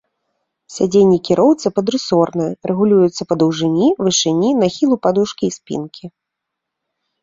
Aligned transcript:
Сядзенне 0.77 1.19
кіроўцы 1.29 1.67
падрысоранае, 1.81 2.49
рэгулюецца 2.73 3.23
па 3.29 3.33
даўжыні, 3.45 3.87
вышыні, 4.03 4.49
нахілу 4.67 4.95
падушкі 5.09 5.43
і 5.55 5.59
спінкі. 5.61 6.05